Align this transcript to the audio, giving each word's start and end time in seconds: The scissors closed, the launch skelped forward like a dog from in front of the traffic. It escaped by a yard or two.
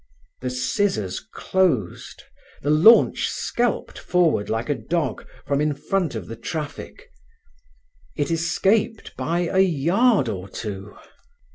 The 0.39 0.49
scissors 0.49 1.19
closed, 1.31 2.23
the 2.63 2.71
launch 2.71 3.27
skelped 3.29 3.99
forward 3.99 4.49
like 4.49 4.67
a 4.67 4.73
dog 4.73 5.27
from 5.45 5.61
in 5.61 5.75
front 5.75 6.15
of 6.15 6.25
the 6.25 6.35
traffic. 6.35 7.11
It 8.15 8.31
escaped 8.31 9.15
by 9.15 9.41
a 9.41 9.59
yard 9.59 10.27
or 10.27 10.49
two. 10.49 10.95